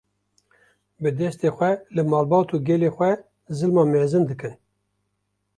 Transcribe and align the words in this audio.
bi 1.01 1.09
destê 1.19 1.49
xwe 1.57 1.71
li 1.95 2.03
malbat 2.11 2.47
û 2.55 2.57
gelê 2.67 2.89
xwe 2.95 3.11
zilma 3.57 3.83
mezin 3.93 4.23
dikin 4.29 4.53